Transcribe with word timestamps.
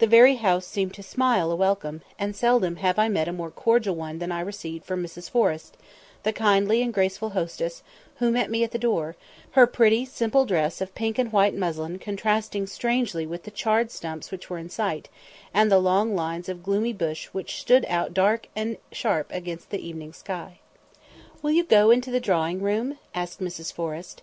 The 0.00 0.06
very 0.06 0.34
house 0.36 0.66
seemed 0.66 0.92
to 0.92 1.02
smile 1.02 1.50
a 1.50 1.56
welcome; 1.56 2.02
and 2.18 2.36
seldom 2.36 2.76
have 2.76 2.98
I 2.98 3.08
met 3.08 3.26
a 3.26 3.32
more 3.32 3.50
cordial 3.50 3.94
one 3.94 4.18
than 4.18 4.30
I 4.30 4.42
received 4.42 4.84
from 4.84 5.02
Mrs. 5.02 5.30
Forrest, 5.30 5.78
the 6.24 6.32
kindly 6.34 6.82
and 6.82 6.92
graceful 6.92 7.30
hostess, 7.30 7.82
who 8.16 8.30
met 8.30 8.50
me 8.50 8.64
at 8.64 8.72
the 8.72 8.78
door, 8.78 9.16
her 9.52 9.66
pretty 9.66 10.04
simple 10.04 10.44
dress 10.44 10.82
of 10.82 10.94
pink 10.94 11.18
and 11.18 11.32
white 11.32 11.54
muslin 11.56 11.98
contrasting 11.98 12.66
strangely 12.66 13.26
with 13.26 13.44
the 13.44 13.50
charred 13.50 13.90
stumps 13.90 14.30
which 14.30 14.50
were 14.50 14.58
in 14.58 14.68
sight, 14.68 15.08
and 15.54 15.72
the 15.72 15.78
long 15.78 16.14
lines 16.14 16.50
of 16.50 16.62
gloomy 16.62 16.92
bush 16.92 17.28
which 17.28 17.58
stood 17.58 17.86
out 17.88 18.12
dark 18.12 18.48
and 18.54 18.76
sharp 18.92 19.28
against 19.32 19.70
the 19.70 19.78
evening 19.88 20.12
sky. 20.12 20.58
"Will 21.40 21.52
you 21.52 21.64
go 21.64 21.90
into 21.90 22.10
the 22.10 22.20
drawing 22.20 22.60
room?" 22.60 22.98
asked 23.14 23.40
Mrs. 23.40 23.72
Forrest. 23.72 24.20